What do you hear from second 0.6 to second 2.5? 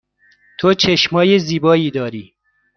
چشم های زیبایی داری.